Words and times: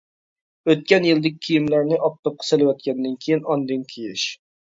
ئۆتكەن 0.71 1.03
يىلدىكى 1.07 1.37
كىيىملەرنى 1.47 1.99
ئاپتاپقا 2.07 2.47
سېلىۋەتكەندىن 2.49 3.15
كېيىن 3.27 3.45
ئاندىن 3.51 3.87
كىيىش. 3.93 4.27